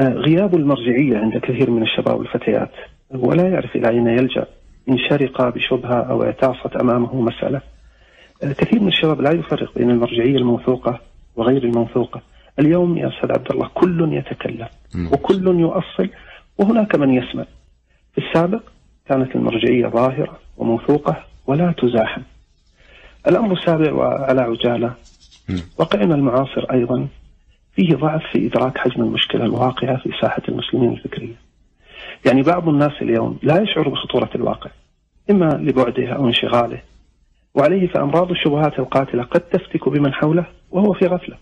غياب 0.00 0.54
المرجعية 0.54 1.18
عند 1.18 1.38
كثير 1.38 1.70
من 1.70 1.82
الشباب 1.82 2.18
والفتيات. 2.18 2.72
ولا 3.10 3.48
يعرف 3.48 3.76
إلى 3.76 3.88
أين 3.88 4.06
يلجأ. 4.06 4.46
إن 4.88 4.98
شرق 4.98 5.48
بشبهة 5.48 6.00
أو 6.00 6.22
اعتاصت 6.22 6.76
أمامه 6.76 7.20
مسألة. 7.20 7.60
آه، 8.42 8.52
كثير 8.52 8.80
من 8.80 8.88
الشباب 8.88 9.20
لا 9.20 9.30
يفرق 9.30 9.78
بين 9.78 9.90
المرجعية 9.90 10.36
الموثوقة 10.36 11.00
وغير 11.36 11.64
الموثوقة. 11.64 12.20
اليوم 12.58 12.98
يا 12.98 13.08
أستاذ 13.08 13.32
عبد 13.32 13.50
الله 13.50 13.70
كل 13.74 14.12
يتكلم 14.12 14.68
وكل 15.12 15.60
يؤصل 15.60 16.08
وهناك 16.58 16.94
من 16.94 17.14
يسمع. 17.14 17.44
في 18.14 18.18
السابق 18.18 18.62
كانت 19.08 19.36
المرجعية 19.36 19.86
ظاهرة 19.86 20.38
وموثوقة 20.56 21.24
ولا 21.46 21.74
تزاحم. 21.78 22.22
الأمر 23.28 23.52
السابع 23.52 23.92
وعلى 23.92 24.40
عجالة. 24.40 24.94
واقعنا 25.78 26.14
المعاصر 26.14 26.66
أيضا. 26.72 27.08
فيه 27.76 27.94
ضعف 27.96 28.22
في 28.32 28.46
إدراك 28.46 28.78
حجم 28.78 29.02
المشكلة 29.02 29.44
الواقعة 29.44 29.96
في 29.96 30.10
ساحة 30.22 30.42
المسلمين 30.48 30.92
الفكرية 30.92 31.34
يعني 32.26 32.42
بعض 32.42 32.68
الناس 32.68 32.92
اليوم 33.02 33.38
لا 33.42 33.62
يشعر 33.62 33.88
بخطورة 33.88 34.30
الواقع 34.34 34.70
إما 35.30 35.48
لبعده 35.62 36.12
أو 36.12 36.26
انشغاله 36.26 36.82
وعليه 37.54 37.88
فأمراض 37.88 38.30
الشبهات 38.30 38.78
القاتلة 38.78 39.22
قد 39.22 39.40
تفتك 39.40 39.88
بمن 39.88 40.14
حوله 40.14 40.46
وهو 40.70 40.92
في 40.92 41.06
غفلة 41.06 41.36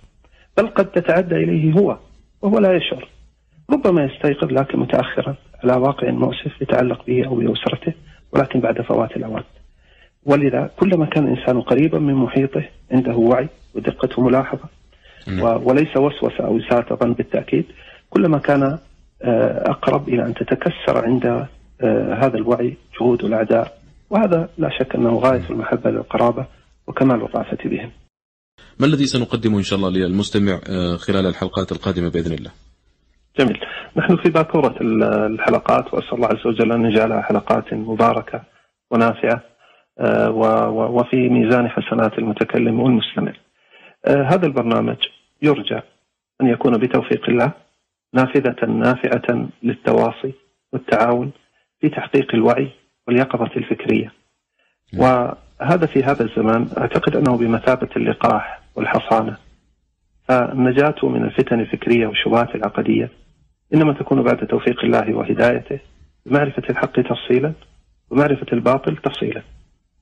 بل 0.56 0.66
قد 0.66 0.86
تتعدى 0.86 1.34
إليه 1.34 1.72
هو 1.72 1.98
وهو 2.42 2.58
لا 2.58 2.76
يشعر 2.76 3.08
ربما 3.70 4.04
يستيقظ 4.04 4.52
لكن 4.52 4.78
متأخرا 4.78 5.34
على 5.64 5.72
واقع 5.76 6.10
مؤسف 6.10 6.62
يتعلق 6.62 7.06
به 7.06 7.26
أو 7.26 7.34
بأسرته 7.34 7.92
ولكن 8.32 8.60
بعد 8.60 8.80
فوات 8.80 9.16
الأوان 9.16 9.42
ولذا 10.26 10.70
كلما 10.76 11.06
كان 11.06 11.24
الإنسان 11.24 11.60
قريبا 11.60 11.98
من 11.98 12.14
محيطه 12.14 12.64
عنده 12.92 13.16
وعي 13.16 13.48
ودقة 13.74 14.22
ملاحظة. 14.22 14.64
وليس 15.64 15.96
وسوسة 15.96 16.44
أو 16.44 16.60
ظن 17.00 17.12
بالتأكيد 17.12 17.64
كلما 18.10 18.38
كان 18.38 18.78
آه، 19.22 19.70
أقرب 19.70 20.08
إلى 20.08 20.26
أن 20.26 20.34
تتكسر 20.34 21.04
عند 21.04 21.26
آه، 21.80 22.14
هذا 22.14 22.34
الوعي 22.34 22.76
جهود 23.00 23.24
الأعداء. 23.24 23.78
وهذا 24.10 24.48
لا 24.58 24.70
شك 24.78 24.94
أنه 24.94 25.18
غاية 25.18 25.40
نعم. 25.40 25.52
المحبة 25.52 25.90
للقرابة 25.90 26.46
وكمال 26.86 27.16
الرأفة 27.16 27.68
بهم. 27.68 27.90
ما 28.80 28.86
الذي 28.86 29.06
سنقدمه 29.06 29.58
إن 29.58 29.62
شاء 29.62 29.78
الله 29.78 29.90
للمستمع 29.90 30.52
آه، 30.52 30.96
خلال 30.96 31.26
الحلقات 31.26 31.72
القادمة 31.72 32.08
بإذن 32.08 32.32
الله؟ 32.32 32.50
جميل. 33.38 33.56
نحن 33.96 34.16
في 34.16 34.30
باكورة 34.30 34.74
الحلقات 34.80 35.94
وأسأل 35.94 36.14
الله 36.14 36.28
عز 36.28 36.46
وجل 36.46 36.72
أن 36.72 36.84
يجعلها 36.84 37.22
حلقات 37.22 37.74
مباركة 37.74 38.42
ونافعة 38.90 39.42
وفي 40.70 41.28
ميزان 41.28 41.68
حسنات 41.68 42.18
المتكلم 42.18 42.80
والمستمع. 42.80 43.32
هذا 44.06 44.46
البرنامج 44.46 44.96
يرجى 45.42 45.80
أن 46.40 46.46
يكون 46.46 46.78
بتوفيق 46.78 47.28
الله 47.28 47.52
نافذة 48.14 48.66
نافعة 48.66 49.48
للتواصي 49.62 50.32
والتعاون 50.72 51.32
في 51.80 51.88
تحقيق 51.88 52.34
الوعي 52.34 52.68
واليقظة 53.06 53.50
الفكرية. 53.56 54.12
وهذا 54.98 55.86
في 55.86 56.02
هذا 56.02 56.22
الزمان 56.24 56.68
أعتقد 56.78 57.16
أنه 57.16 57.36
بمثابة 57.36 57.88
اللقاح 57.96 58.60
والحصانة. 58.76 59.36
فالنجاة 60.28 60.94
من 61.02 61.24
الفتن 61.24 61.60
الفكرية 61.60 62.06
والشبهات 62.06 62.54
العقدية 62.54 63.10
إنما 63.74 63.92
تكون 63.92 64.22
بعد 64.22 64.46
توفيق 64.46 64.84
الله 64.84 65.14
وهدايته 65.14 65.80
بمعرفة 66.26 66.62
الحق 66.70 67.00
تفصيلا 67.00 67.52
ومعرفة 68.10 68.46
الباطل 68.52 68.96
تفصيلا. 68.96 69.42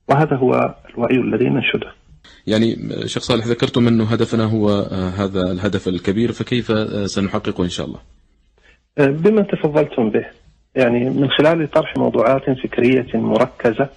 وهذا 0.09 0.37
هو 0.37 0.75
الوعي 0.91 1.17
الذي 1.17 1.49
ننشده. 1.49 1.93
يعني 2.47 2.77
شيخ 3.07 3.23
صالح 3.23 3.47
ذكرتم 3.47 3.89
أنه 3.89 4.05
هدفنا 4.05 4.45
هو 4.45 4.71
آه، 4.71 5.09
هذا 5.09 5.41
الهدف 5.53 5.89
الكبير 5.89 6.33
فكيف 6.33 6.71
آه، 6.71 7.07
سنحققه 7.07 7.65
إن 7.65 7.69
شاء 7.69 7.87
الله؟ 7.87 7.99
آه، 8.99 9.07
بما 9.07 9.43
تفضلتم 9.43 10.11
به 10.11 10.27
يعني 10.75 11.11
من 11.11 11.31
خلال 11.31 11.71
طرح 11.71 11.97
موضوعات 11.97 12.43
فكرية 12.65 13.07
مركزة 13.15 13.89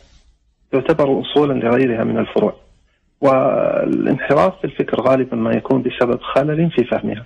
تعتبر 0.72 1.22
أصولا 1.22 1.54
لغيرها 1.54 2.04
من 2.04 2.18
الفروع 2.18 2.56
والانحراف 3.22 4.54
في 4.60 4.66
الفكر 4.66 5.02
غالبا 5.02 5.36
ما 5.36 5.52
يكون 5.52 5.84
بسبب 5.84 6.20
خلل 6.22 6.72
في 6.72 6.84
فهمها. 6.84 7.26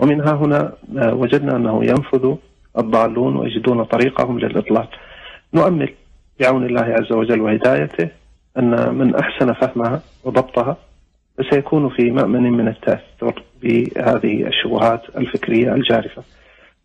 ومنها 0.00 0.32
هنا 0.32 0.72
وجدنا 0.92 1.56
أنه 1.56 1.84
ينفذ 1.84 2.34
الضالون 2.78 3.36
ويجدون 3.36 3.84
طريقهم 3.84 4.38
للإضلال 4.38 4.88
نؤمل 5.54 5.94
بعون 6.40 6.66
الله 6.66 6.82
عز 6.82 7.12
وجل 7.12 7.40
وهدايته 7.40 8.08
أن 8.58 8.94
من 8.94 9.14
أحسن 9.14 9.52
فهمها 9.52 10.02
وضبطها 10.24 10.76
فسيكون 11.38 11.88
في 11.88 12.10
مأمن 12.10 12.52
من 12.52 12.68
التأثر 12.68 13.42
بهذه 13.62 14.46
الشبهات 14.46 15.02
الفكرية 15.16 15.74
الجارفة. 15.74 16.22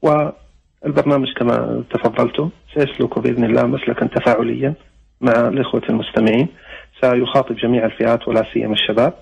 والبرنامج 0.01 1.27
كما 1.37 1.83
تفضلتم 1.93 2.49
سيسلك 2.73 3.19
بإذن 3.19 3.43
الله 3.43 3.63
مسلكا 3.63 4.07
تفاعليا 4.07 4.73
مع 5.21 5.31
الإخوة 5.47 5.81
المستمعين. 5.89 6.47
سيخاطب 7.01 7.55
جميع 7.55 7.85
الفئات 7.85 8.27
ولا 8.27 8.43
سيما 8.53 8.73
الشباب 8.73 9.13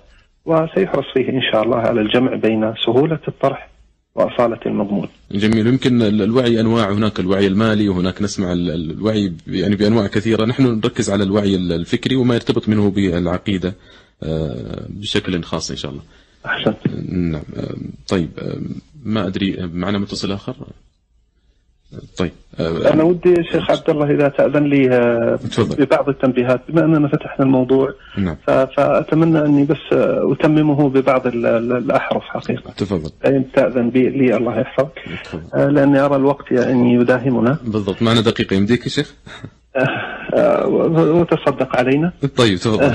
وسيحرص 0.46 1.04
فيه 1.14 1.28
إن 1.28 1.42
شاء 1.52 1.62
الله 1.62 1.76
على 1.76 2.00
الجمع 2.00 2.34
بين 2.34 2.74
سهولة 2.86 3.18
الطرح 3.28 3.68
وأصالة 4.18 4.60
المضمون. 4.66 5.08
جميل. 5.32 5.66
يمكن 5.66 6.02
الوعي 6.02 6.60
أنواع 6.60 6.92
هناك 6.92 7.20
الوعي 7.20 7.46
المالي 7.46 7.88
وهناك 7.88 8.22
نسمع 8.22 8.52
الوعي 8.52 9.32
يعني 9.46 9.76
بأنواع 9.76 10.06
كثيرة. 10.06 10.44
نحن 10.44 10.62
نركز 10.62 11.10
على 11.10 11.24
الوعي 11.24 11.56
الفكري 11.56 12.16
وما 12.16 12.34
يرتبط 12.34 12.68
منه 12.68 12.90
بالعقيدة 12.90 13.74
آه، 14.22 14.86
بشكل 14.88 15.42
خاص 15.42 15.70
إن 15.70 15.76
شاء 15.76 15.90
الله. 15.90 16.02
أحسنت. 16.46 16.76
نعم. 17.08 17.42
آه، 17.56 17.74
طيب 18.08 18.28
آه، 18.38 18.58
ما 19.04 19.26
أدري 19.26 19.56
معنا 19.66 19.98
متصل 19.98 20.32
آخر؟ 20.32 20.56
طيب 22.18 22.30
أنا 22.60 23.02
ودي 23.02 23.34
شيخ 23.52 23.70
عبد 23.70 23.90
الله 23.90 24.10
إذا 24.10 24.28
تأذن 24.28 24.64
لي 24.64 24.90
آه، 24.90 25.36
تفضل. 25.36 25.84
ببعض 25.84 26.08
التنبيهات 26.08 26.60
بما 26.68 26.84
أننا 26.84 27.08
فتحنا 27.08 27.44
الموضوع 27.44 27.92
نعم. 28.18 28.36
ف- 28.46 28.50
فأتمنى 28.50 29.38
أني 29.44 29.64
بس 29.64 29.76
آه، 29.92 30.32
أتممه 30.32 30.88
ببعض 30.88 31.26
ال- 31.26 31.46
ال- 31.46 31.72
الأحرف 31.72 32.22
حقيقة. 32.22 32.70
تفضل. 32.76 33.10
إن 33.26 33.44
تأذن 33.52 33.90
بي 33.90 34.08
لي 34.08 34.36
الله 34.36 34.60
يحفظك. 34.60 34.98
آه، 35.54 35.66
لأني 35.68 35.98
أرى 36.00 36.16
الوقت 36.16 36.52
يعني 36.52 36.94
يداهمنا. 36.94 37.58
بالضبط. 37.64 38.02
معنا 38.02 38.20
دقيقة 38.20 38.54
يمديك 38.56 38.84
يا 38.84 38.88
شيخ؟ 38.90 39.14
آه، 40.34 40.66
وتصدق 40.96 41.76
علينا. 41.76 42.12
طيب 42.36 42.58
تفضل. 42.58 42.92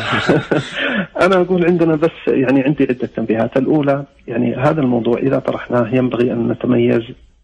أنا 1.21 1.41
أقول 1.41 1.65
عندنا 1.65 1.95
بس 1.95 2.11
يعني 2.27 2.61
عندي 2.63 2.83
عدة 2.83 3.09
تنبيهات. 3.15 3.57
الأولى 3.57 4.03
يعني 4.27 4.55
هذا 4.55 4.81
الموضوع 4.81 5.17
إذا 5.17 5.39
طرحناه 5.39 5.89
ينبغي 5.95 6.31
أن 6.31 6.47
نتميز 6.47 7.01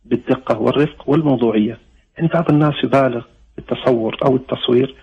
بالدقة 0.10 0.60
والرفق 0.60 1.10
والموضوعية. 1.10 1.78
يعني 2.18 2.30
بعض 2.34 2.52
الناس 2.52 2.74
يبالغ 2.84 3.22
التصور 3.58 4.18
أو 4.26 4.36
التصوير 4.36 4.96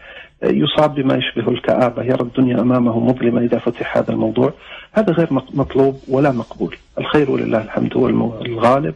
يصاب 0.42 0.94
بما 0.94 1.14
يشبه 1.14 1.52
الكآبة 1.52 2.02
يرى 2.02 2.20
الدنيا 2.20 2.60
أمامه 2.60 3.00
مظلمة 3.00 3.40
إذا 3.40 3.58
فتح 3.58 3.96
هذا 3.96 4.12
الموضوع. 4.12 4.52
هذا 4.92 5.12
غير 5.12 5.28
مطلوب 5.32 5.96
ولا 6.08 6.32
مقبول. 6.32 6.76
الخير 6.98 7.30
ولله 7.30 7.62
الحمد 7.62 7.96
هو 7.96 8.08
الغالب 8.08 8.94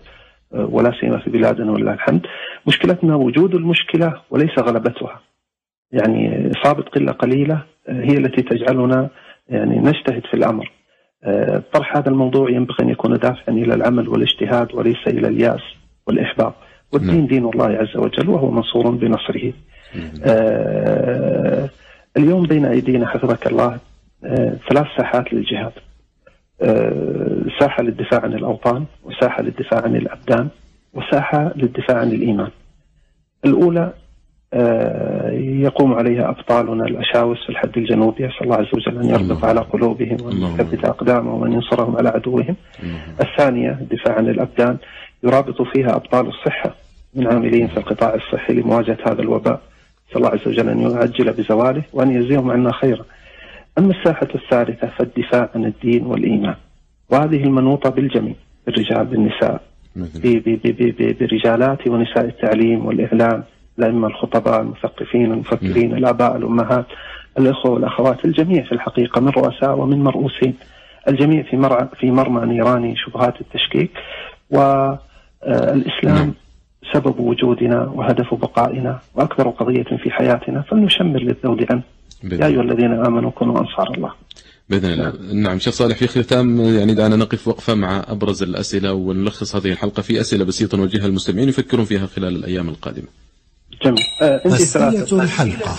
آه، 0.55 0.69
ولا 0.71 0.93
سيما 1.01 1.19
في 1.19 1.31
بلادنا 1.31 1.73
ولله 1.73 1.93
الحمد. 1.93 2.27
مشكلتنا 2.67 3.15
وجود 3.17 3.55
المشكلة 3.55 4.21
وليس 4.31 4.59
غلبتها. 4.59 5.21
يعني 5.93 6.51
إصابة 6.51 6.83
قلة 6.83 7.13
قليلة 7.13 7.63
آه، 7.89 8.03
هي 8.05 8.19
التي 8.19 8.43
تجعلنا 8.43 9.09
يعني 9.49 9.79
نجتهد 9.79 10.27
في 10.27 10.35
الأمر. 10.35 10.73
آه، 11.25 11.63
طرح 11.73 11.97
هذا 11.97 12.09
الموضوع 12.09 12.51
ينبغي 12.51 12.85
أن 12.85 12.89
يكون 12.89 13.13
دافعا 13.15 13.55
إلى 13.55 13.75
العمل 13.75 14.09
والاجتهاد 14.09 14.75
وليس 14.75 15.07
إلى 15.07 15.29
اليأس. 15.29 15.80
والإحباط. 16.11 16.55
والدين 16.93 17.17
نعم. 17.17 17.27
دين 17.27 17.45
الله 17.45 17.67
عز 17.67 17.97
وجل 17.97 18.29
وهو 18.29 18.51
منصور 18.51 18.91
بنصره. 18.91 19.53
آه، 20.25 21.69
اليوم 22.17 22.43
بين 22.43 22.65
أيدينا 22.65 23.07
حفظك 23.07 23.47
الله 23.47 23.79
آه، 24.25 24.57
ثلاث 24.71 24.87
ساحات 24.97 25.33
للجهاد. 25.33 25.73
آه، 26.63 27.43
ساحة 27.61 27.83
للدفاع 27.83 28.21
عن 28.21 28.33
الأوطان 28.35 28.85
وساحة 29.05 29.43
للدفاع 29.43 29.83
عن 29.83 29.97
الأبدان 29.97 30.49
وساحة 30.95 31.53
للدفاع 31.57 31.99
عن 31.99 32.13
الإيمان. 32.13 32.51
الأولى 33.45 33.93
آه، 34.55 35.31
يقوم 35.67 35.95
عليها 35.95 36.29
أبطالنا 36.29 36.85
الأشاوس 36.85 37.39
في 37.45 37.51
الحد 37.51 37.77
الجنوبي. 37.77 38.27
أسأل 38.27 38.43
الله 38.43 38.57
عز 38.57 38.67
وجل 38.75 38.99
أن 38.99 39.09
يربط. 39.09 39.45
على 39.45 39.61
قلوبهم 39.61 40.17
وأن. 40.23 40.43
يثبت 40.43 40.85
أقدامهم 40.85 41.43
وأن 41.43 41.53
ينصرهم 41.53 41.97
على 41.97 42.09
عدوهم. 42.09 42.57
الثانية 43.21 43.71
الدفاع 43.71 44.15
عن 44.15 44.29
الأبدان. 44.29 44.77
يرابط 45.23 45.63
فيها 45.63 45.97
أبطال 45.97 46.27
الصحة 46.29 46.75
من 47.15 47.27
عاملين 47.27 47.69
في 47.69 47.77
القطاع 47.77 48.15
الصحي 48.15 48.53
لمواجهة 48.53 48.99
هذا 49.07 49.23
الوباء. 49.23 49.61
نسأل 50.11 50.17
الله 50.17 50.29
عز 50.29 50.49
وجل 50.49 50.69
أن 50.69 50.81
يعجل 50.81 51.33
بزواله 51.33 51.83
وأن 51.93 52.11
يجزيهم 52.11 52.51
عنا 52.51 52.73
خيرا. 52.73 53.05
أما 53.79 53.93
الساحة 53.93 54.29
الثالثة 54.35 54.89
فالدفاع 54.99 55.49
عن 55.55 55.65
الدين 55.65 56.07
والإيمان. 56.07 56.55
وهذه 57.11 57.45
المنوطة 57.45 57.91
بالجميع 57.91 58.35
بالرجال 58.67 59.05
بالنساء 59.05 59.61
مثل. 59.97 60.21
ب- 60.21 60.49
ب- 60.49 60.61
ب- 60.65 60.95
ب- 61.03 61.19
برجالات 61.21 61.89
ونساء 61.89 62.25
التعليم 62.25 62.87
والإعلام 62.87 63.45
الأئمة 63.79 64.07
الخطباء 64.09 64.61
المثقفين 64.61 65.33
المفكرين 65.33 65.95
الآباء 65.95 66.37
الأمهات 66.37 66.87
الإخوة 67.39 67.73
والأخوات 67.73 68.25
الجميع 68.25 68.63
في 68.65 68.73
الحقيقة 68.73 69.21
من 69.21 69.29
رؤساء 69.29 69.79
ومن 69.79 70.05
مرؤوسين. 70.05 70.55
الجميع 71.09 71.43
في 71.43 71.57
مرعى 71.57 71.89
في 72.01 72.11
مرمى 72.11 72.47
نيران 72.55 72.97
شبهات 72.97 73.41
التشكيك. 73.41 73.91
والإسلام 74.51 75.10
نعم. 76.05 76.35
سبب 76.93 77.21
وجودنا 77.21 77.83
وهدف 77.83 78.35
بقائنا 78.35 79.01
وأكبر 79.15 79.51
قضية 79.51 79.83
في 80.03 80.11
حياتنا 80.11 80.63
فلنشمر 80.63 81.21
للذود 81.21 81.67
عنه 81.71 81.83
يا. 82.25 82.47
أيها 82.47 82.63
الذين 82.63 82.93
آمنوا 82.93 83.31
كونوا 83.31 83.61
أنصار 83.61 83.95
الله 83.95 84.13
بإذن 84.69 84.93
الله 84.93 85.13
نعم 85.35 85.59
شيخ 85.59 85.75
صالح 85.75 85.97
في 85.97 86.07
ختام 86.07 86.61
يعني 86.61 86.95
دعنا 86.95 87.17
نقف 87.17 87.49
وقفة 87.49 87.75
مع 87.75 88.05
أبرز 88.09 88.43
الأسئلة 88.43 88.93
ونلخص 88.93 89.57
هذه 89.57 89.73
الحلقة 89.73 90.03
في 90.03 90.21
أسئلة 90.21 90.45
بسيطة 90.45 90.79
نوجهها 90.79 91.09
للمستمعين 91.09 91.49
يفكرون 91.49 91.85
فيها 91.85 92.07
خلال 92.07 92.37
الأيام 92.37 92.69
القادمة. 92.69 93.07
جميل 93.85 93.99
آه 94.23 94.41
أسئلة 94.47 95.23
الحلقة 95.23 95.71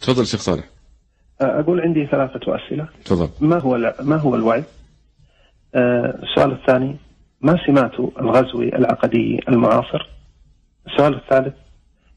تفضل 0.00 0.26
شيخ 0.26 0.40
صالح 0.40 0.64
آه 1.40 1.60
أقول 1.60 1.80
عندي 1.80 2.06
ثلاثة 2.06 2.40
أسئلة 2.56 2.88
تفضل. 3.04 3.28
ما 3.40 3.58
هو 3.58 3.94
ما 4.02 4.16
هو 4.16 4.34
الوعي؟ 4.34 4.64
آه، 5.74 6.18
السؤال 6.22 6.52
الثاني 6.52 6.96
ما 7.40 7.66
سمات 7.66 8.00
الغزو 8.20 8.62
العقدي 8.62 9.40
المعاصر؟ 9.48 10.10
السؤال 10.86 11.14
الثالث 11.14 11.54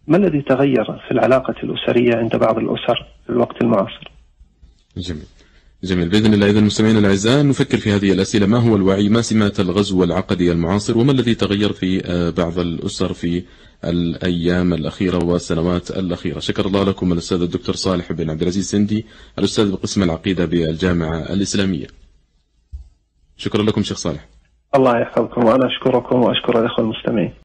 ما 0.08 0.17
الذي 0.17 0.41
تغير 0.41 0.86
في 1.08 1.12
العلاقة 1.12 1.55
الأسرية 1.63 2.15
عند 2.15 2.36
بعض 2.36 2.58
الأسر 2.58 3.08
في 3.25 3.29
الوقت 3.29 3.62
المعاصر؟ 3.62 4.12
جميل. 4.97 5.25
جميل 5.84 6.10
بإذن 6.10 6.34
الله 6.34 6.49
اذا 6.49 6.60
المستمعين 6.60 6.97
الأعزاء 6.97 7.45
نفكر 7.45 7.77
في 7.77 7.91
هذه 7.91 8.12
الأسئلة 8.12 8.45
ما 8.45 8.58
هو 8.58 8.75
الوعي؟ 8.75 9.10
ما 9.10 9.21
سمات 9.21 9.60
الغزو 9.60 10.03
العقدي 10.03 10.51
المعاصر؟ 10.51 10.97
وما 10.97 11.12
الذي 11.12 11.36
تغير 11.36 11.73
في 11.73 12.05
آه، 12.05 12.29
بعض 12.29 12.60
الأسر 12.60 13.13
في 13.13 13.43
الأيام 13.84 14.73
الأخيرة 14.73 15.25
والسنوات 15.25 15.91
الأخيرة؟ 15.91 16.39
شكر 16.39 16.65
الله 16.65 16.84
لكم 16.84 17.13
الأستاذ 17.13 17.41
الدكتور 17.41 17.75
صالح 17.75 18.12
بن 18.12 18.29
عبد 18.29 18.41
العزيز 18.41 18.69
سندي 18.69 19.05
الأستاذ 19.39 19.71
بقسم 19.71 20.03
العقيدة 20.03 20.45
بالجامعة 20.45 21.34
الإسلامية. 21.34 21.88
شكرا 23.38 23.63
لكم 23.63 23.84
شيخ 23.84 23.97
صالح. 23.97 24.38
الله 24.75 24.99
يحفظكم 24.99 25.45
وأنا 25.45 25.67
أشكركم 25.67 26.21
وأشكر 26.23 26.60
الأخوة 26.60 26.86
المستمعين. 26.86 27.34